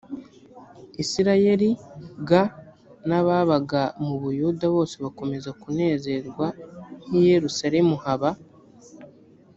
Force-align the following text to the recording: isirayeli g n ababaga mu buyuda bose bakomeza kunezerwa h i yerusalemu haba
isirayeli 1.03 1.69
g 2.27 2.29
n 3.07 3.09
ababaga 3.19 3.83
mu 4.05 4.15
buyuda 4.21 4.65
bose 4.75 4.95
bakomeza 5.05 5.49
kunezerwa 5.61 6.45
h 6.53 6.55
i 7.17 7.19
yerusalemu 7.29 7.93
haba 8.03 8.31